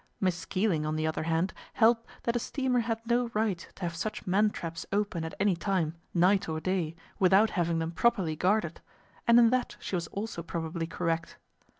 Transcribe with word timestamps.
Mrs. 0.19 0.49
Keeling, 0.49 0.83
on 0.83 0.95
the 0.95 1.05
other 1.05 1.21
hand, 1.29 1.53
held 1.73 1.97
that 2.23 2.35
a 2.35 2.39
steamer 2.39 2.79
had 2.79 2.99
no 3.05 3.29
right 3.35 3.67
to 3.75 3.83
have 3.83 3.95
such 3.95 4.25
mantraps 4.25 4.83
open 4.91 5.23
at 5.23 5.35
any 5.39 5.55
time, 5.55 5.93
night 6.11 6.49
or 6.49 6.59
day, 6.59 6.95
without 7.19 7.51
having 7.51 7.77
them 7.77 7.91
properly 7.91 8.35
guarded, 8.35 8.81
and 9.27 9.37
in 9.37 9.51
that 9.51 9.75
she 9.79 9.93
was 9.93 10.07
also 10.07 10.41
probably 10.41 10.87
correct. 10.87 11.37